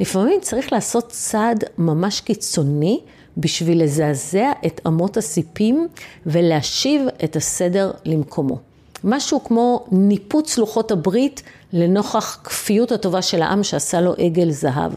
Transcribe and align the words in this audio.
לפעמים 0.00 0.40
צריך 0.40 0.72
לעשות 0.72 1.08
צעד 1.08 1.64
ממש 1.78 2.20
קיצוני 2.20 3.00
בשביל 3.36 3.82
לזעזע 3.82 4.52
את 4.66 4.80
אמות 4.86 5.16
הסיפים 5.16 5.88
ולהשיב 6.26 7.02
את 7.24 7.36
הסדר 7.36 7.92
למקומו. 8.04 8.58
משהו 9.04 9.44
כמו 9.44 9.84
ניפוץ 9.92 10.58
לוחות 10.58 10.90
הברית 10.90 11.42
לנוכח 11.72 12.40
כפיות 12.44 12.92
הטובה 12.92 13.22
של 13.22 13.42
העם 13.42 13.62
שעשה 13.62 14.00
לו 14.00 14.14
עגל 14.18 14.50
זהב. 14.50 14.92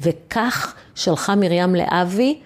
וכך 0.00 0.74
שלחה 0.94 1.34
מרים 1.34 1.74
לאבי 1.74 2.40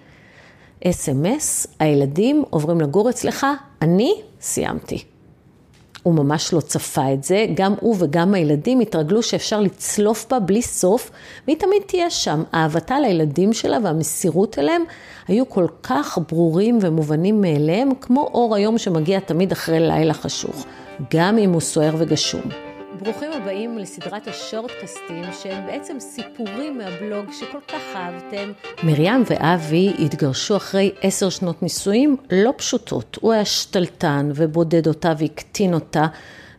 אס.אם.אס, 0.85 1.67
הילדים 1.79 2.45
עוברים 2.51 2.81
לגור 2.81 3.11
אצלך, 3.11 3.47
אני 3.83 4.13
סיימתי. 4.41 5.05
הוא 6.07 6.15
ממש 6.15 6.53
לא 6.53 6.61
צפה 6.61 7.13
את 7.13 7.25
זה, 7.25 7.47
גם 7.55 7.75
הוא 7.81 7.97
וגם 7.99 8.35
הילדים 8.35 8.81
התרגלו 8.81 9.23
שאפשר 9.23 9.61
לצלוף 9.61 10.27
בה 10.31 10.39
בלי 10.39 10.63
סוף, 10.63 11.11
והיא 11.47 11.57
תמיד 11.57 11.83
תהיה 11.87 12.11
שם. 12.11 12.43
אהבתה 12.55 13.01
לילדים 13.01 13.53
שלה 13.53 13.79
והמסירות 13.83 14.59
אליהם 14.59 14.83
היו 15.29 15.49
כל 15.49 15.67
כך 15.83 16.19
ברורים 16.29 16.79
ומובנים 16.81 17.41
מאליהם, 17.41 17.91
כמו 18.01 18.31
אור 18.35 18.55
היום 18.55 18.79
שמגיע 18.79 19.21
תמיד 19.21 19.53
אחרי 19.53 19.81
לילה 19.81 20.15
חשוך, 20.15 20.67
גם 21.15 21.39
אם 21.39 21.53
הוא 21.53 21.61
סוער 21.61 21.95
וגשום. 21.99 22.66
ברוכים 22.99 23.33
הבאים 23.33 23.79
לסדרת 23.79 24.29
השורטקסטים 24.29 25.25
שהם 25.43 25.67
בעצם 25.67 26.01
סיפורים 26.01 26.79
מהבלוג 26.79 27.33
שכל 27.33 27.59
כך 27.69 27.81
אהבתם. 27.97 28.53
מרים 28.83 29.25
ואבי 29.27 29.93
התגרשו 29.99 30.57
אחרי 30.57 30.93
עשר 31.03 31.31
שנות 31.31 31.63
נישואים 31.63 32.17
לא 32.31 32.53
פשוטות. 32.57 33.19
הוא 33.21 33.33
היה 33.33 33.45
שתלטן 33.45 34.31
ובודד 34.35 34.87
אותה 34.87 35.13
והקטין 35.19 35.75
אותה 35.75 36.07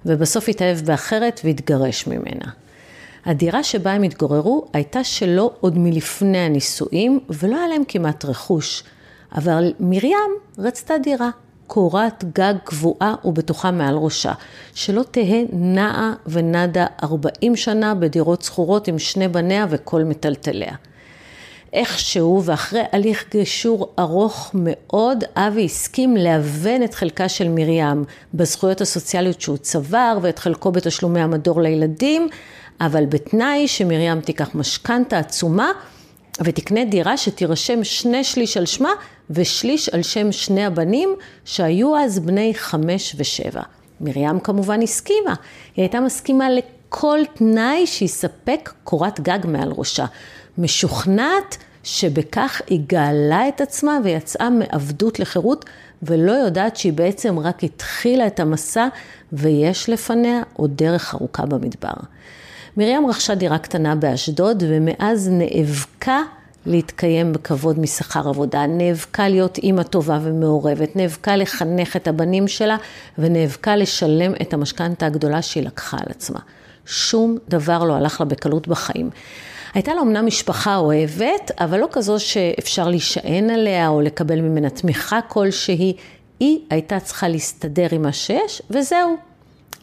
ובסוף 0.05 0.50
התאהב 0.50 0.77
באחרת 0.77 1.41
והתגרש 1.44 2.08
ממנה. 2.08 2.52
הדירה 3.26 3.63
שבה 3.63 3.91
הם 3.91 4.04
התגוררו 4.04 4.68
הייתה 4.74 5.04
שלו 5.04 5.54
עוד 5.60 5.77
מלפני 5.77 6.38
הנישואים 6.38 7.20
ולא 7.30 7.55
היה 7.55 7.68
להם 7.68 7.84
כמעט 7.88 8.26
רכוש. 8.26 8.84
אבל 9.35 9.74
מרים 9.80 10.30
רצתה 10.58 10.98
דירה. 10.98 11.30
קורת 11.68 12.23
גג 12.34 12.54
קבועה 12.63 13.15
ובטוחה 13.26 13.71
מעל 13.71 13.96
ראשה, 13.96 14.34
שלא 14.73 15.04
תהא 15.12 15.43
נעה 15.54 16.13
ונדה 16.27 16.85
40 17.04 17.55
שנה 17.55 17.96
בדירות 17.96 18.41
שכורות 18.41 18.87
עם 18.87 18.99
שני 18.99 19.27
בניה 19.27 19.65
וכל 19.70 20.04
מטלטליה. 20.04 20.76
איכשהו, 21.74 22.41
ואחרי 22.46 22.82
הליך 22.91 23.26
גישור 23.32 23.93
ארוך 23.99 24.51
מאוד, 24.54 25.24
אבי 25.35 25.65
הסכים 25.65 26.18
להוון 26.18 26.84
את 26.84 26.93
חלקה 26.93 27.29
של 27.29 27.49
מרים 27.49 28.04
בזכויות 28.34 28.81
הסוציאליות 28.81 29.41
שהוא 29.41 29.57
צבר 29.57 30.18
ואת 30.21 30.40
חלקו 30.40 30.71
בתשלומי 30.71 31.21
המדור 31.21 31.62
לילדים, 31.62 32.27
אבל 32.81 33.05
בתנאי 33.05 33.68
שמרים 33.68 34.21
תיקח 34.21 34.49
משכנתה 34.55 35.20
עצומה 35.20 35.71
ותקנה 36.43 36.85
דירה 36.85 37.18
שתירשם 37.18 37.84
שני 37.84 38.24
שליש 38.24 38.57
על 38.57 38.66
שמה 38.66 38.90
ושליש 39.30 39.90
על 39.90 40.02
שם 40.02 40.32
שני 40.32 40.66
הבנים 40.66 41.10
שהיו 41.46 41.98
אז 41.98 42.20
בני 42.20 42.54
חמש 42.55 43.16
ושבע. 43.18 43.62
מרים 44.02 44.40
כמובן 44.40 44.82
הסכימה, 44.82 45.34
היא 45.76 45.84
הייתה 45.84 45.99
מסכימה 45.99 46.48
לכל 46.49 47.20
תנאי 47.34 47.88
שיספק 47.88 48.74
קורת 48.84 49.20
גג 49.20 49.40
מעל 49.48 49.71
ראשה. 49.77 50.05
משוכנעת 50.58 51.58
שבכך 51.84 52.62
היא 52.68 52.80
גאלה 52.88 53.48
את 53.48 53.62
עצמה 53.62 53.98
ויצאה 54.04 54.49
מעבדות 54.49 55.20
לחירות 55.20 55.65
ולא 56.04 56.32
יודעת 56.32 56.77
שהיא 56.77 56.93
בעצם 56.93 57.40
רק 57.40 57.63
התחילה 57.63 58.27
את 58.27 58.40
המסע 58.40 58.88
ויש 59.34 59.90
לפניה 59.90 60.41
עוד 60.54 60.71
דרך 60.76 61.15
ארוכה 61.15 61.46
במדבר. 61.46 61.93
מרים 62.78 63.10
רכשה 63.10 63.36
דירה 63.36 63.58
קטנה 63.58 63.96
באשדוד 63.96 64.64
ומאז 64.68 65.30
נאבקה 65.31 66.22
להתקיים 66.66 67.34
בכבוד 67.34 67.80
משכר 67.80 68.30
עבודה, 68.30 68.66
נאבקה 68.68 69.30
להיות 69.30 69.58
אימא 69.58 69.84
טובה 69.84 70.20
ומעורבת, 70.24 70.96
נאבקה 70.96 71.36
לחנך 71.36 71.96
את 71.96 72.08
הבנים 72.08 72.48
שלה 72.48 72.78
ונאבקה 73.18 73.76
לשלם 73.76 74.34
את 74.42 74.54
המשכנתה 74.54 75.06
הגדולה 75.06 75.42
שהיא 75.42 75.64
לקחה 75.64 75.98
על 75.98 76.06
עצמה. 76.10 76.40
שום 76.86 77.38
דבר 77.48 77.84
לא 77.84 77.94
הלך 77.94 78.20
לה 78.20 78.26
בקלות 78.26 78.68
בחיים. 78.68 79.10
הייתה 79.74 79.94
לה 79.94 80.02
אמנם 80.02 80.26
משפחה 80.26 80.76
אוהבת, 80.76 81.52
אבל 81.60 81.80
לא 81.80 81.88
כזו 81.92 82.20
שאפשר 82.20 82.90
להישען 82.90 83.50
עליה 83.50 83.88
או 83.88 84.02
לקבל 84.02 84.42
ממנה 84.42 84.70
תמיכה 84.70 85.20
כלשהי. 85.28 85.94
היא 86.40 86.60
הייתה 86.70 87.00
צריכה 87.00 87.28
להסתדר 87.28 87.88
עם 87.92 88.02
מה 88.02 88.14
שיש, 88.14 88.62
וזהו. 88.70 89.18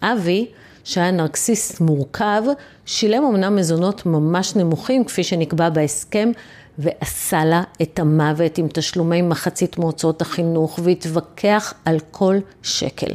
אבי, 0.03 0.47
שהיה 0.85 1.11
נרקסיסט 1.11 1.81
מורכב, 1.81 2.43
שילם 2.87 3.25
אמנם 3.25 3.57
מזונות 3.57 4.07
ממש 4.07 4.57
נמוכים, 4.57 5.05
כפי 5.05 5.25
שנקבע 5.25 5.71
בהסכם, 5.71 6.33
ועשה 6.79 7.45
לה 7.45 7.63
את 7.83 7.99
המוות 7.99 8.59
עם 8.59 8.69
תשלומי 8.73 9.23
מחצית 9.23 9.79
מהוצאות 9.79 10.23
החינוך, 10.23 10.79
והתווכח 10.83 11.75
על 11.85 11.99
כל 12.11 12.37
שקל. 12.63 13.11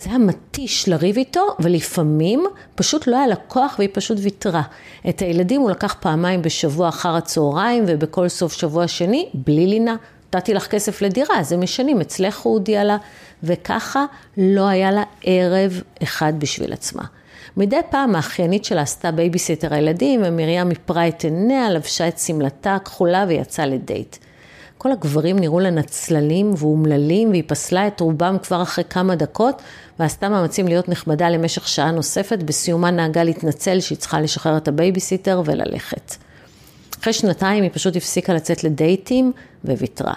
זה 0.00 0.10
היה 0.10 0.18
מתיש 0.18 0.88
לריב 0.88 1.16
איתו, 1.16 1.46
ולפעמים 1.60 2.44
פשוט 2.74 3.06
לא 3.06 3.16
היה 3.16 3.26
לה 3.26 3.36
כוח 3.36 3.74
והיא 3.78 3.90
פשוט 3.92 4.18
ויתרה. 4.20 4.62
את 5.08 5.20
הילדים 5.20 5.60
הוא 5.60 5.70
לקח 5.70 5.96
פעמיים 6.00 6.42
בשבוע 6.42 6.88
אחר 6.88 7.16
הצהריים, 7.16 7.84
ובכל 7.86 8.28
סוף 8.28 8.52
שבוע 8.52 8.88
שני, 8.88 9.28
בלי 9.34 9.66
לינה. 9.66 9.96
נתתי 10.34 10.54
לך 10.54 10.66
כסף 10.66 11.02
לדירה, 11.02 11.42
זה 11.42 11.56
משנים, 11.56 12.00
אצלך 12.00 12.40
הוא 12.40 12.52
הודיע 12.52 12.84
לה, 12.84 12.96
וככה 13.42 14.04
לא 14.36 14.68
היה 14.68 14.90
לה 14.90 15.02
ערב 15.22 15.82
אחד 16.02 16.32
בשביל 16.38 16.72
עצמה. 16.72 17.02
מדי 17.56 17.76
פעם 17.90 18.16
האחיינית 18.16 18.64
שלה 18.64 18.82
עשתה 18.82 19.10
בייביסיטר 19.10 19.74
לילדים, 19.74 20.20
ומרים 20.24 20.70
איפרה 20.70 21.08
את 21.08 21.24
עיניה, 21.24 21.70
לבשה 21.70 22.08
את 22.08 22.18
שמלתה 22.18 22.74
הכחולה 22.74 23.24
ויצאה 23.28 23.66
לדייט. 23.66 24.16
כל 24.78 24.92
הגברים 24.92 25.38
נראו 25.38 25.60
לה 25.60 25.70
נצלנים 25.70 26.54
ואומללים, 26.56 27.30
והיא 27.30 27.44
פסלה 27.46 27.86
את 27.86 28.00
רובם 28.00 28.36
כבר 28.42 28.62
אחרי 28.62 28.84
כמה 28.90 29.14
דקות, 29.14 29.62
ועשתה 29.98 30.28
מאמצים 30.28 30.68
להיות 30.68 30.88
נחמדה 30.88 31.30
למשך 31.30 31.68
שעה 31.68 31.90
נוספת, 31.90 32.42
בסיומה 32.42 32.90
נהגה 32.90 33.24
להתנצל 33.24 33.80
שהיא 33.80 33.98
צריכה 33.98 34.20
לשחרר 34.20 34.56
את 34.56 34.68
הבייביסיטר 34.68 35.42
וללכת. 35.44 36.14
אחרי 37.02 37.12
שנתיים 37.12 37.62
היא 37.62 37.70
פשוט 37.74 37.96
הפסיקה 37.96 38.34
לצאת 38.34 38.64
לדייטים 38.64 39.32
וויתרה. 39.64 40.14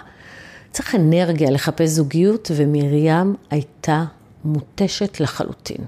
צריך 0.72 0.94
אנרגיה 0.94 1.50
לחפש 1.50 1.88
זוגיות, 1.88 2.50
ומרים 2.54 3.34
הייתה 3.50 4.04
מותשת 4.44 5.20
לחלוטין. 5.20 5.84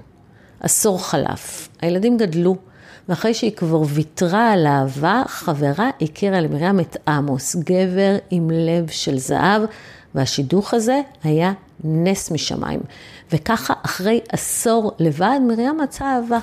עשור 0.59 1.05
חלף, 1.05 1.69
הילדים 1.81 2.17
גדלו, 2.17 2.55
ואחרי 3.09 3.33
שהיא 3.33 3.51
כבר 3.51 3.81
ויתרה 3.81 4.51
על 4.51 4.67
אהבה, 4.67 5.23
חברה 5.27 5.89
הכירה 6.01 6.41
למרים 6.41 6.79
את 6.79 6.97
עמוס, 7.07 7.55
גבר 7.55 8.15
עם 8.29 8.49
לב 8.51 8.89
של 8.89 9.19
זהב, 9.19 9.61
והשידוך 10.15 10.73
הזה 10.73 11.01
היה 11.23 11.53
נס 11.83 12.31
משמיים. 12.31 12.79
וככה, 13.31 13.73
אחרי 13.85 14.19
עשור 14.29 14.91
לבד, 14.99 15.39
מרים 15.47 15.77
מצאה 15.77 16.15
אהבה. 16.15 16.39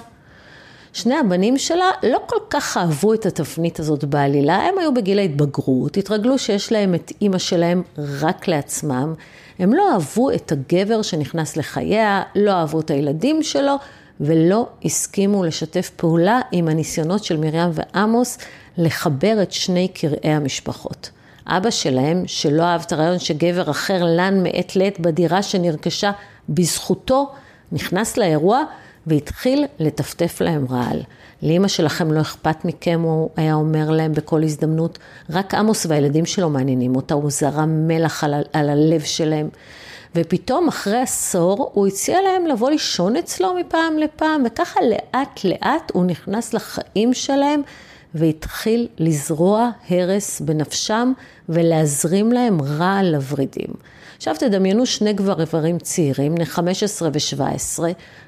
שני 0.97 1.17
הבנים 1.17 1.59
שלה 1.59 1.91
לא 2.03 2.19
כל 2.27 2.37
כך 2.51 2.77
אהבו 2.77 3.15
את 3.15 3.27
התפנית 3.27 3.81
הזאת 3.81 4.05
בעלילה, 4.05 4.57
הם 4.57 4.79
היו 4.79 4.95
בגיל 4.95 5.19
ההתבגרות, 5.19 5.97
התרגלו 5.97 6.39
שיש 6.39 6.73
להם 6.73 6.95
את 6.95 7.13
אימא 7.21 7.39
שלהם 7.39 7.83
רק 7.99 8.49
לעצמם, 8.49 9.15
הם 9.59 9.73
לא 9.73 9.93
אהבו 9.93 10.31
את 10.31 10.53
הגבר 10.53 11.03
שנכנס 11.03 11.57
לחייה, 11.57 12.23
לא 12.37 12.51
אהבו 12.51 12.81
את 12.81 12.91
הילדים 12.91 13.43
שלו, 13.43 13.75
ולא 14.21 14.67
הסכימו 14.85 15.45
לשתף 15.45 15.91
פעולה 15.97 16.41
עם 16.53 16.69
הניסיונות 16.69 17.25
של 17.25 17.37
מרים 17.37 17.71
ועמוס 17.73 18.39
לחבר 18.79 19.43
את 19.43 19.53
שני 19.53 19.89
קרעי 19.89 20.31
המשפחות. 20.31 21.11
אבא 21.47 21.71
שלהם, 21.71 22.23
שלא 22.27 22.63
אהב 22.63 22.81
את 22.87 22.93
הרעיון 22.93 23.19
שגבר 23.19 23.71
אחר 23.71 24.05
לן 24.05 24.43
מעת 24.43 24.77
לעת 24.77 25.01
בדירה 25.01 25.43
שנרכשה 25.43 26.11
בזכותו, 26.49 27.31
נכנס 27.73 28.17
לאירוע 28.17 28.65
והתחיל 29.07 29.65
לטפטף 29.79 30.41
להם 30.41 30.67
רעל. 30.71 31.03
לאמא 31.43 31.69
שלכם 31.69 32.13
לא 32.13 32.21
אכפת 32.21 32.65
מכם, 32.65 33.01
הוא 33.05 33.31
היה 33.37 33.55
אומר 33.55 33.91
להם 33.91 34.13
בכל 34.13 34.43
הזדמנות, 34.43 34.99
רק 35.31 35.55
עמוס 35.55 35.87
והילדים 35.87 36.27
שלו 36.27 36.51
מעניינים 36.51 36.97
אותה, 36.97 37.15
הוא 37.15 37.31
זרם 37.31 37.89
מלח 37.89 38.25
על, 38.25 38.35
על 38.53 38.69
הלב 38.69 39.01
שלהם. 39.01 39.49
ופתאום 40.15 40.69
אחרי 40.69 40.99
עשור 40.99 41.71
הוא 41.75 41.87
הציע 41.87 42.19
להם 42.23 42.47
לבוא 42.47 42.71
לישון 42.71 43.17
אצלו 43.17 43.55
מפעם 43.55 43.99
לפעם, 43.99 44.43
וככה 44.47 44.81
לאט 44.81 45.45
לאט 45.45 45.91
הוא 45.93 46.05
נכנס 46.05 46.55
לחיים 46.55 47.15
שלהם 47.15 47.63
והתחיל 48.15 48.89
לזרוע 48.99 49.71
הרס 49.91 50.41
בנפשם 50.41 51.13
ולהזרים 51.49 52.33
להם 52.33 52.63
רע 52.63 53.03
לוורידים. 53.03 53.71
עכשיו 54.17 54.35
תדמיינו 54.39 54.87
שני 54.87 55.13
גבר 55.13 55.41
איברים 55.41 55.79
צעירים, 55.79 56.35
בני 56.35 56.47
15 56.47 57.09
ו-17, 57.13 57.83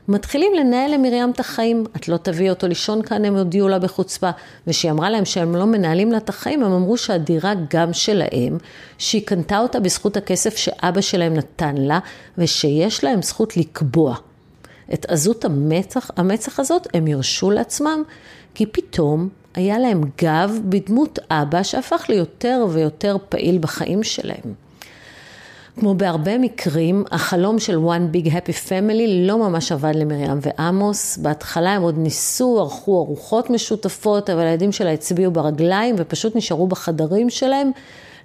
מתחילים 0.08 0.52
לנהל 0.54 0.94
למרים 0.94 1.30
את 1.30 1.40
החיים. 1.40 1.84
את 1.96 2.08
לא 2.08 2.16
תביאי 2.16 2.50
אותו 2.50 2.68
לישון 2.68 3.02
כאן, 3.02 3.24
הם 3.24 3.36
הודיעו 3.36 3.68
לה 3.68 3.78
בחוצפה. 3.78 4.30
וכשהיא 4.66 4.92
אמרה 4.92 5.10
להם 5.10 5.24
שהם 5.24 5.56
לא 5.56 5.66
מנהלים 5.66 6.12
לה 6.12 6.18
את 6.18 6.28
החיים, 6.28 6.62
הם 6.62 6.72
אמרו 6.72 6.96
שהדירה 6.96 7.52
גם 7.70 7.92
שלהם, 7.92 8.58
שהיא 8.98 9.26
קנתה 9.26 9.58
אותה 9.58 9.80
בזכות 9.80 10.16
הכסף 10.16 10.56
שאבא 10.56 11.00
שלהם 11.00 11.34
נתן 11.34 11.76
לה, 11.76 11.98
ושיש 12.38 13.04
להם 13.04 13.22
זכות 13.22 13.56
לקבוע. 13.56 14.16
את 14.94 15.06
עזות 15.08 15.44
המצח, 15.44 16.10
המצח 16.16 16.60
הזאת 16.60 16.86
הם 16.94 17.06
ירשו 17.06 17.50
לעצמם, 17.50 18.02
כי 18.54 18.66
פתאום 18.66 19.28
היה 19.54 19.78
להם 19.78 20.00
גב 20.22 20.58
בדמות 20.64 21.18
אבא 21.30 21.62
שהפך 21.62 22.06
ליותר 22.08 22.66
ויותר 22.70 23.16
פעיל 23.28 23.58
בחיים 23.58 24.02
שלהם. 24.02 24.67
כמו 25.80 25.94
בהרבה 25.94 26.38
מקרים, 26.38 27.04
החלום 27.10 27.58
של 27.58 27.76
one 27.76 28.16
big 28.16 28.28
happy 28.28 28.68
family 28.68 29.08
לא 29.08 29.38
ממש 29.38 29.72
עבד 29.72 29.92
למרים 29.94 30.38
ועמוס. 30.42 31.16
בהתחלה 31.16 31.70
הם 31.74 31.82
עוד 31.82 31.98
ניסו, 31.98 32.60
ערכו 32.60 33.04
ארוחות 33.04 33.50
משותפות, 33.50 34.30
אבל 34.30 34.40
הילדים 34.40 34.72
שלה 34.72 34.92
הצביעו 34.92 35.32
ברגליים 35.32 35.94
ופשוט 35.98 36.36
נשארו 36.36 36.66
בחדרים 36.66 37.30
שלהם. 37.30 37.70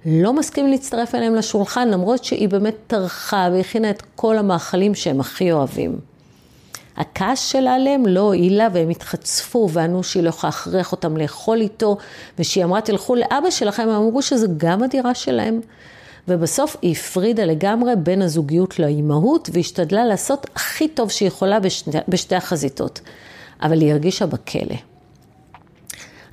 לא 0.05 0.33
מסכים 0.33 0.67
להצטרף 0.67 1.15
אליהם 1.15 1.35
לשולחן, 1.35 1.87
למרות 1.87 2.23
שהיא 2.23 2.49
באמת 2.49 2.75
טרחה 2.87 3.49
והכינה 3.53 3.89
את 3.89 4.03
כל 4.15 4.37
המאכלים 4.37 4.95
שהם 4.95 5.19
הכי 5.19 5.51
אוהבים. 5.51 5.99
הכעס 6.97 7.47
שלה 7.47 7.75
עליהם 7.75 8.05
לא 8.05 8.19
הועילה 8.19 8.67
והם 8.73 8.89
התחצפו 8.89 9.69
וענו 9.71 10.03
שהיא 10.03 10.23
לא 10.23 10.29
יכולה 10.29 10.49
להכריח 10.49 10.91
אותם 10.91 11.17
לאכול 11.17 11.61
איתו 11.61 11.97
ושהיא 12.39 12.63
אמרה 12.63 12.81
תלכו 12.81 13.15
לאבא 13.15 13.49
שלכם, 13.49 13.83
הם 13.83 13.89
אמרו 13.89 14.21
שזו 14.21 14.47
גם 14.57 14.83
הדירה 14.83 15.13
שלהם. 15.13 15.61
ובסוף 16.27 16.75
היא 16.81 16.91
הפרידה 16.91 17.45
לגמרי 17.45 17.95
בין 17.95 18.21
הזוגיות 18.21 18.79
לאימהות 18.79 19.49
והשתדלה 19.53 20.05
לעשות 20.05 20.47
הכי 20.55 20.87
טוב 20.87 21.11
שהיא 21.11 21.27
יכולה 21.27 21.59
בשתי, 21.59 21.91
בשתי 22.07 22.35
החזיתות. 22.35 23.01
אבל 23.61 23.81
היא 23.81 23.91
הרגישה 23.91 24.25
בכלא. 24.25 24.75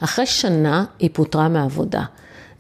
אחרי 0.00 0.26
שנה 0.26 0.84
היא 0.98 1.10
פוטרה 1.12 1.48
מהעבודה. 1.48 2.02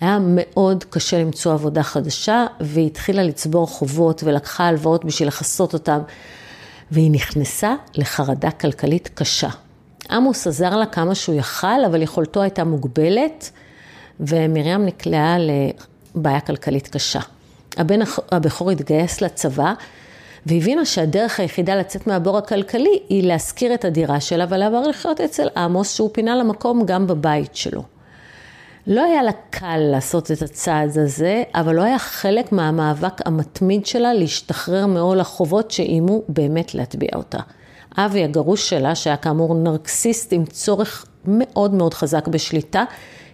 היה 0.00 0.18
מאוד 0.22 0.84
קשה 0.84 1.18
למצוא 1.18 1.52
עבודה 1.52 1.82
חדשה 1.82 2.46
והיא 2.60 2.86
התחילה 2.86 3.22
לצבור 3.22 3.66
חובות 3.66 4.22
ולקחה 4.24 4.64
הלוואות 4.64 5.04
בשביל 5.04 5.28
לכסות 5.28 5.74
אותם 5.74 6.00
והיא 6.90 7.10
נכנסה 7.10 7.74
לחרדה 7.94 8.50
כלכלית 8.50 9.10
קשה. 9.14 9.48
עמוס 10.10 10.46
עזר 10.46 10.76
לה 10.76 10.86
כמה 10.86 11.14
שהוא 11.14 11.34
יכל, 11.34 11.84
אבל 11.86 12.02
יכולתו 12.02 12.42
הייתה 12.42 12.64
מוגבלת 12.64 13.50
ומרים 14.20 14.86
נקלעה 14.86 15.36
בעיה 16.14 16.40
כלכלית 16.40 16.88
קשה. 16.88 17.20
הבן 17.76 18.00
הבכור 18.32 18.70
התגייס 18.70 19.20
לצבא 19.20 19.72
והבינה 20.46 20.84
שהדרך 20.84 21.40
היחידה 21.40 21.76
לצאת 21.76 22.06
מהבור 22.06 22.38
הכלכלי 22.38 22.98
היא 23.08 23.24
להשכיר 23.24 23.74
את 23.74 23.84
הדירה 23.84 24.20
שלה 24.20 24.44
ולעבור 24.48 24.88
לחיות 24.88 25.20
אצל 25.20 25.48
עמוס 25.56 25.94
שהוא 25.94 26.10
פינה 26.12 26.36
למקום 26.36 26.82
גם 26.86 27.06
בבית 27.06 27.56
שלו. 27.56 27.82
לא 28.86 29.04
היה 29.04 29.22
לה 29.22 29.32
קל 29.50 29.76
לעשות 29.76 30.30
את 30.30 30.42
הצעד 30.42 30.98
הזה, 30.98 31.42
אבל 31.54 31.74
לא 31.74 31.82
היה 31.82 31.98
חלק 31.98 32.52
מהמאבק 32.52 33.26
המתמיד 33.26 33.86
שלה 33.86 34.14
להשתחרר 34.14 34.86
מעול 34.86 35.20
החובות 35.20 35.70
שאיימו 35.70 36.22
באמת 36.28 36.74
להטביע 36.74 37.10
אותה. 37.14 37.38
אבי 37.96 38.24
הגרוש 38.24 38.68
שלה, 38.70 38.94
שהיה 38.94 39.16
כאמור 39.16 39.54
נרקסיסט 39.54 40.32
עם 40.32 40.44
צורך 40.44 41.06
מאוד 41.24 41.74
מאוד 41.74 41.94
חזק 41.94 42.28
בשליטה, 42.28 42.84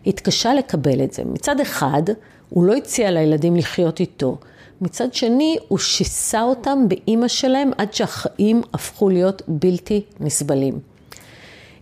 התקשה 0.06 0.55
לקבל 0.55 1.05
את 1.05 1.12
זה. 1.12 1.22
מצד 1.25 1.61
אחד, 1.61 2.02
הוא 2.48 2.64
לא 2.64 2.75
הציע 2.75 3.10
לילדים 3.10 3.56
לחיות 3.56 4.00
איתו. 4.00 4.38
מצד 4.81 5.14
שני, 5.14 5.56
הוא 5.69 5.78
שיסה 5.78 6.43
אותם 6.43 6.78
באימא 6.88 7.28
שלהם 7.28 7.70
עד 7.78 7.94
שהחיים 7.94 8.62
הפכו 8.75 9.08
להיות 9.08 9.43
בלתי 9.48 10.02
נסבלים. 10.20 10.78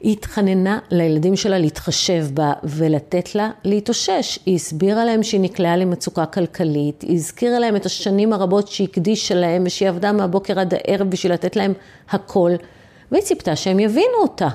היא 0.00 0.12
התחננה 0.12 0.78
לילדים 0.90 1.36
שלה 1.36 1.58
להתחשב 1.58 2.26
בה 2.34 2.52
ולתת 2.64 3.34
לה 3.34 3.50
להתאושש. 3.64 4.38
היא 4.46 4.54
הסבירה 4.54 5.04
להם 5.04 5.22
שהיא 5.22 5.40
נקלעה 5.40 5.76
למצוקה 5.76 6.26
כלכלית, 6.26 7.02
היא 7.02 7.16
הזכירה 7.16 7.58
להם 7.58 7.76
את 7.76 7.86
השנים 7.86 8.32
הרבות 8.32 8.68
שהיא 8.68 8.88
הקדישה 8.90 9.34
להם 9.34 9.62
ושהיא 9.66 9.88
עבדה 9.88 10.12
מהבוקר 10.12 10.60
עד 10.60 10.74
הערב 10.74 11.10
בשביל 11.10 11.32
לתת 11.32 11.56
להם 11.56 11.72
הכל, 12.10 12.50
והיא 13.12 13.22
ציפתה 13.22 13.56
שהם 13.56 13.80
יבינו 13.80 14.18
אותה. 14.22 14.48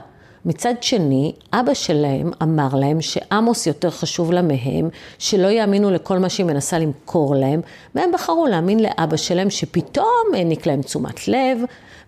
מצד 0.45 0.74
שני, 0.81 1.33
אבא 1.53 1.74
שלהם 1.74 2.31
אמר 2.44 2.75
להם 2.75 3.01
שעמוס 3.01 3.68
יותר 3.68 3.89
חשוב 3.89 4.31
לה 4.31 4.41
מהם, 4.41 4.89
שלא 5.18 5.47
יאמינו 5.47 5.91
לכל 5.91 6.19
מה 6.19 6.30
שהיא 6.30 6.45
מנסה 6.45 6.80
למכור 6.80 7.36
להם, 7.36 7.62
והם 7.95 8.12
בחרו 8.13 8.47
להאמין 8.47 8.80
לאבא 8.80 9.18
שלהם 9.18 9.50
שפתאום 9.50 10.27
העניק 10.33 10.65
להם 10.65 10.81
תשומת 10.81 11.27
לב, 11.27 11.57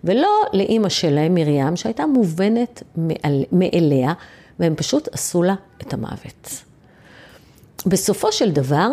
ולא 0.04 0.42
לאימא 0.52 0.88
שלהם, 0.88 1.34
מרים, 1.34 1.76
שהייתה 1.76 2.06
מובנת 2.06 2.82
מאליה, 3.52 4.12
והם 4.58 4.74
פשוט 4.74 5.08
עשו 5.12 5.42
לה 5.42 5.54
את 5.82 5.92
המוות. 5.92 6.62
בסופו 7.86 8.32
של 8.32 8.50
דבר, 8.50 8.88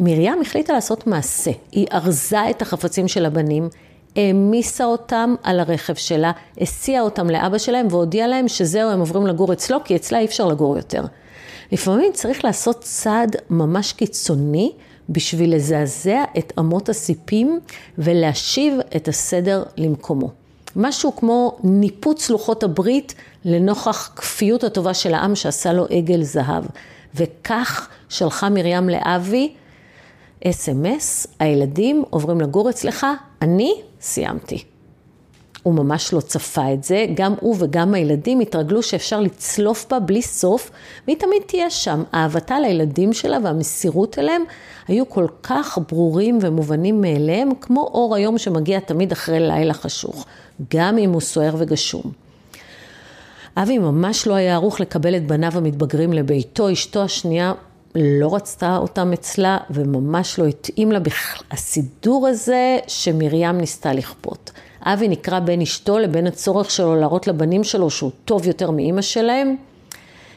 מרים 0.00 0.40
החליטה 0.40 0.72
לעשות 0.72 1.06
מעשה. 1.06 1.50
היא 1.72 1.86
ארזה 1.92 2.50
את 2.50 2.62
החפצים 2.62 3.08
של 3.08 3.26
הבנים, 3.26 3.68
העמיסה 4.16 4.84
אותם 4.84 5.34
על 5.42 5.60
הרכב 5.60 5.94
שלה, 5.94 6.32
הסיעה 6.60 7.02
אותם 7.02 7.30
לאבא 7.30 7.58
שלהם 7.58 7.86
והודיעה 7.90 8.28
להם 8.28 8.48
שזהו, 8.48 8.90
הם 8.90 9.00
עוברים 9.00 9.26
לגור 9.26 9.52
אצלו, 9.52 9.78
כי 9.84 9.96
אצלה 9.96 10.18
אי 10.18 10.24
אפשר 10.24 10.46
לגור 10.46 10.76
יותר. 10.76 11.04
לפעמים 11.72 12.12
צריך 12.12 12.44
לעשות 12.44 12.80
צעד 12.80 13.36
ממש 13.50 13.92
קיצוני 13.92 14.72
בשביל 15.08 15.54
לזעזע 15.54 16.24
את 16.38 16.52
אמות 16.58 16.88
הסיפים 16.88 17.60
ולהשיב 17.98 18.74
את 18.96 19.08
הסדר 19.08 19.62
למקומו. 19.76 20.30
משהו 20.76 21.16
כמו 21.16 21.56
ניפוץ 21.64 22.30
לוחות 22.30 22.62
הברית 22.62 23.14
לנוכח 23.44 24.12
כפיות 24.16 24.64
הטובה 24.64 24.94
של 24.94 25.14
העם 25.14 25.34
שעשה 25.34 25.72
לו 25.72 25.86
עגל 25.90 26.22
זהב. 26.22 26.64
וכך 27.14 27.88
שלחה 28.08 28.48
מרים 28.48 28.88
לאבי 28.88 29.52
אס.אם.אס, 30.46 31.26
הילדים 31.38 32.04
עוברים 32.10 32.40
לגור 32.40 32.70
אצלך, 32.70 33.06
אני 33.42 33.74
סיימתי. 34.00 34.64
הוא 35.62 35.74
ממש 35.74 36.12
לא 36.12 36.20
צפה 36.20 36.72
את 36.72 36.84
זה, 36.84 37.06
גם 37.14 37.34
הוא 37.40 37.56
וגם 37.58 37.94
הילדים 37.94 38.40
התרגלו 38.40 38.82
שאפשר 38.82 39.20
לצלוף 39.20 39.86
בה 39.90 40.00
בלי 40.00 40.22
סוף, 40.22 40.70
והיא 41.06 41.16
תמיד 41.16 41.42
תהיה 41.46 41.70
שם. 41.70 42.02
אהבתה 42.14 42.60
לילדים 42.60 43.12
שלה 43.12 43.38
והמסירות 43.44 44.18
אליהם 44.18 44.42
היו 44.88 45.08
כל 45.08 45.26
כך 45.42 45.78
ברורים 45.88 46.38
ומובנים 46.42 47.00
מאליהם, 47.00 47.50
כמו 47.60 47.80
אור 47.80 48.14
היום 48.14 48.38
שמגיע 48.38 48.80
תמיד 48.80 49.12
אחרי 49.12 49.40
לילה 49.40 49.74
חשוך, 49.74 50.26
גם 50.74 50.98
אם 50.98 51.12
הוא 51.12 51.20
סוער 51.20 51.54
וגשום. 51.58 52.02
אבי 53.56 53.78
ממש 53.78 54.26
לא 54.26 54.34
היה 54.34 54.54
ערוך 54.54 54.80
לקבל 54.80 55.16
את 55.16 55.26
בניו 55.26 55.52
המתבגרים 55.54 56.12
לביתו, 56.12 56.72
אשתו 56.72 57.02
השנייה 57.02 57.52
לא 57.94 58.34
רצתה 58.34 58.76
אותם 58.76 59.12
אצלה 59.12 59.58
וממש 59.70 60.38
לא 60.38 60.46
התאים 60.46 60.92
לה 60.92 60.98
הסידור 61.50 62.28
הזה 62.28 62.78
שמרים 62.86 63.58
ניסתה 63.58 63.92
לכפות. 63.92 64.50
אבי 64.82 65.08
נקרא 65.08 65.38
בין 65.38 65.60
אשתו 65.60 65.98
לבין 65.98 66.26
הצורך 66.26 66.70
שלו 66.70 66.96
להראות 66.96 67.26
לבנים 67.26 67.64
שלו 67.64 67.90
שהוא 67.90 68.10
טוב 68.24 68.46
יותר 68.46 68.70
מאימא 68.70 69.02
שלהם. 69.02 69.56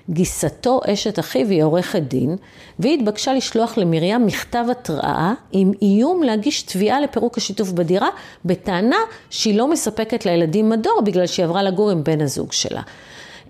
גיסתו, 0.10 0.82
אשת 0.86 1.20
אחיו, 1.20 1.50
היא 1.50 1.64
עורכת 1.64 2.02
דין, 2.02 2.36
והיא 2.80 3.00
התבקשה 3.00 3.34
לשלוח 3.34 3.78
למרים 3.78 4.26
מכתב 4.26 4.66
התראה 4.72 5.34
עם 5.52 5.72
איום 5.82 6.24
להגיש 6.24 6.62
תביעה 6.62 7.02
לפירוק 7.02 7.38
השיתוף 7.38 7.72
בדירה, 7.72 8.08
בטענה 8.46 8.98
שהיא 9.30 9.58
לא 9.58 9.68
מספקת 9.68 10.26
לילדים 10.26 10.70
מדור 10.70 11.02
בגלל 11.06 11.28
שהיא 11.28 11.46
עברה 11.46 11.64
לגור 11.64 11.90
עם 11.90 12.04
בן 12.04 12.22
הזוג 12.22 12.52
שלה. 12.52 12.82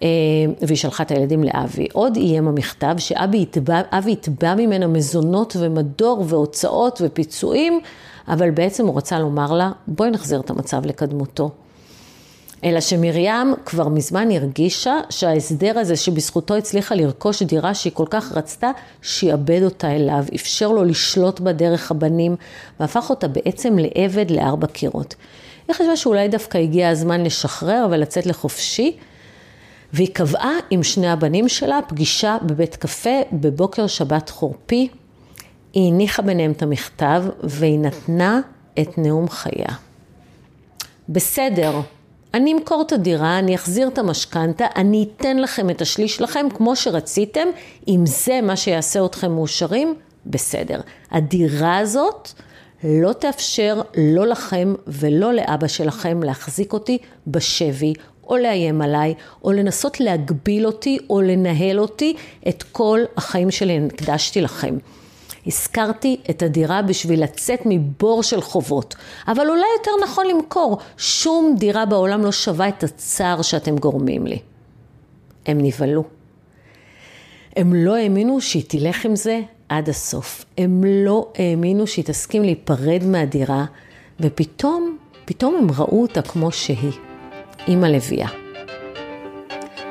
אה, 0.01 0.07
והיא 0.61 0.77
שלחה 0.77 1.03
את 1.03 1.11
הילדים 1.11 1.43
לאבי. 1.43 1.87
עוד 1.93 2.15
איים 2.15 2.47
המכתב 2.47 2.95
שאבי 2.97 3.47
יתבע, 4.11 4.55
ממנה 4.55 4.87
מזונות 4.87 5.55
ומדור 5.59 6.25
והוצאות 6.27 7.01
ופיצויים, 7.05 7.79
אבל 8.27 8.51
בעצם 8.51 8.87
הוא 8.87 8.97
רצה 8.97 9.19
לומר 9.19 9.53
לה, 9.53 9.71
בואי 9.87 10.11
נחזיר 10.11 10.39
את 10.39 10.49
המצב 10.49 10.85
לקדמותו. 10.85 11.49
אלא 12.63 12.81
שמרים 12.81 13.53
כבר 13.65 13.87
מזמן 13.87 14.31
הרגישה 14.31 14.99
שההסדר 15.09 15.79
הזה 15.79 15.95
שבזכותו 15.95 16.55
הצליחה 16.55 16.95
לרכוש 16.95 17.43
דירה 17.43 17.73
שהיא 17.73 17.93
כל 17.93 18.05
כך 18.09 18.31
רצתה, 18.31 18.71
שיאבד 19.01 19.63
אותה 19.63 19.91
אליו, 19.91 20.23
אפשר 20.35 20.67
לו 20.67 20.83
לשלוט 20.83 21.39
בה 21.39 21.51
דרך 21.51 21.91
הבנים, 21.91 22.35
והפך 22.79 23.09
אותה 23.09 23.27
בעצם 23.27 23.77
לעבד 23.79 24.31
לארבע 24.31 24.67
קירות. 24.67 25.15
היא 25.67 25.75
חשבה 25.75 25.97
שאולי 25.97 26.27
דווקא 26.27 26.57
הגיע 26.57 26.89
הזמן 26.89 27.23
לשחרר 27.23 27.87
ולצאת 27.91 28.25
לחופשי, 28.25 28.97
והיא 29.93 30.07
קבעה 30.13 30.53
עם 30.69 30.83
שני 30.83 31.09
הבנים 31.09 31.49
שלה 31.49 31.79
פגישה 31.87 32.37
בבית 32.41 32.75
קפה 32.75 33.21
בבוקר 33.31 33.87
שבת 33.87 34.29
חורפי. 34.29 34.87
היא 35.73 35.91
הניחה 35.91 36.21
ביניהם 36.21 36.51
את 36.51 36.61
המכתב 36.61 37.23
והיא 37.43 37.79
נתנה 37.79 38.41
את 38.79 38.97
נאום 38.97 39.29
חייה. 39.29 39.75
בסדר, 41.09 41.81
אני 42.33 42.53
אמכור 42.53 42.81
את 42.81 42.91
הדירה, 42.91 43.39
אני 43.39 43.55
אחזיר 43.55 43.87
את 43.87 43.97
המשכנתה, 43.97 44.65
אני 44.75 45.07
אתן 45.15 45.37
לכם 45.37 45.69
את 45.69 45.81
השליש 45.81 46.15
שלכם 46.15 46.45
כמו 46.55 46.75
שרציתם, 46.75 47.47
אם 47.87 48.03
זה 48.05 48.39
מה 48.43 48.55
שיעשה 48.55 49.05
אתכם 49.05 49.31
מאושרים, 49.31 49.95
בסדר. 50.25 50.81
הדירה 51.11 51.77
הזאת 51.77 52.29
לא 52.83 53.13
תאפשר 53.13 53.81
לא 53.97 54.27
לכם 54.27 54.73
ולא 54.87 55.33
לאבא 55.33 55.67
שלכם 55.67 56.23
להחזיק 56.23 56.73
אותי 56.73 56.97
בשבי 57.27 57.93
או 58.27 58.37
לאיים 58.37 58.81
עליי, 58.81 59.13
או 59.43 59.51
לנסות 59.51 59.99
להגביל 59.99 60.65
אותי, 60.65 60.97
או 61.09 61.21
לנהל 61.21 61.79
אותי 61.79 62.15
את 62.47 62.63
כל 62.63 62.99
החיים 63.17 63.51
שלי, 63.51 63.79
הקדשתי 63.85 64.41
לכם. 64.41 64.77
הזכרתי 65.47 66.17
את 66.29 66.41
הדירה 66.43 66.81
בשביל 66.81 67.23
לצאת 67.23 67.59
מבור 67.65 68.23
של 68.23 68.41
חובות, 68.41 68.95
אבל 69.27 69.49
אולי 69.49 69.65
יותר 69.79 69.91
נכון 70.03 70.27
למכור. 70.27 70.77
שום 70.97 71.55
דירה 71.59 71.85
בעולם 71.85 72.23
לא 72.23 72.31
שווה 72.31 72.67
את 72.69 72.83
הצער 72.83 73.41
שאתם 73.41 73.77
גורמים 73.77 74.27
לי. 74.27 74.39
הם 75.45 75.57
נבהלו. 75.61 76.03
הם 77.55 77.73
לא 77.73 77.95
האמינו 77.95 78.41
שהיא 78.41 78.63
תלך 78.67 79.05
עם 79.05 79.15
זה 79.15 79.41
עד 79.69 79.89
הסוף. 79.89 80.45
הם 80.57 80.83
לא 80.85 81.27
האמינו 81.35 81.87
שהיא 81.87 82.05
תסכים 82.05 82.43
להיפרד 82.43 83.03
מהדירה, 83.03 83.65
ופתאום, 84.19 84.97
פתאום 85.25 85.55
הם 85.55 85.67
ראו 85.77 86.01
אותה 86.01 86.21
כמו 86.21 86.51
שהיא, 86.51 86.91
אימא 87.67 87.85
לביאה. 87.85 88.27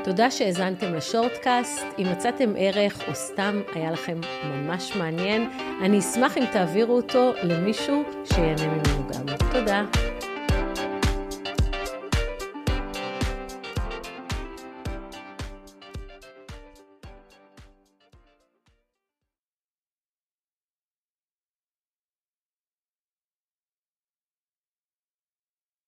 תודה 0.05 0.31
שהאזנתם 0.31 0.95
לשורטקאסט. 0.95 1.83
אם 1.99 2.07
מצאתם 2.13 2.53
ערך 2.57 3.09
או 3.09 3.15
סתם 3.15 3.61
היה 3.75 3.91
לכם 3.91 4.21
ממש 4.45 4.97
מעניין, 4.97 5.51
אני 5.83 5.99
אשמח 5.99 6.39
אם 6.39 6.45
תעבירו 6.53 6.97
אותו 6.97 7.33
למישהו 7.43 8.03
שיהנה 8.25 8.67
ממנו 8.67 9.09
גם. 9.09 9.37
תודה. 9.53 9.85